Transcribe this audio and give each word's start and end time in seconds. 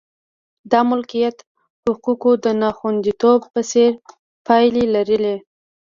د 0.71 0.73
مالکیت 0.89 1.37
حقوقو 1.85 2.31
د 2.45 2.47
ناخوندیتوب 2.61 3.41
په 3.53 3.61
څېر 3.71 3.91
پایلې 4.45 4.81
یې 4.87 4.91
لرلې. 4.95 5.35